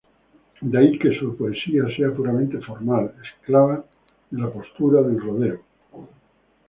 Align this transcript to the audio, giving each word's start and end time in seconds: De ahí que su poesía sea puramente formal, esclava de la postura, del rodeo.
De 0.61 0.79
ahí 0.79 0.97
que 0.97 1.15
su 1.19 1.37
poesía 1.37 1.83
sea 1.95 2.11
puramente 2.11 2.57
formal, 2.61 3.13
esclava 3.23 3.85
de 4.31 4.41
la 4.41 4.49
postura, 4.49 4.99
del 5.03 5.21
rodeo. 5.21 5.61